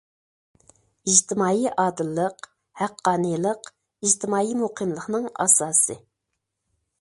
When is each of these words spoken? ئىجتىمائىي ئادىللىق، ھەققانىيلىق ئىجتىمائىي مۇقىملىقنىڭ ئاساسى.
ئىجتىمائىي 1.11 1.67
ئادىللىق، 1.83 2.47
ھەققانىيلىق 2.81 3.69
ئىجتىمائىي 4.07 4.57
مۇقىملىقنىڭ 4.63 5.29
ئاساسى. 5.45 6.01